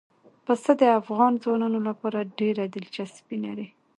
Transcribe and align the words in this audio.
پسه 0.45 0.71
د 0.81 0.83
افغان 0.99 1.33
ځوانانو 1.43 1.79
لپاره 1.87 2.29
ډېره 2.39 2.63
دلچسپي 2.75 3.37
لري. 3.45 3.67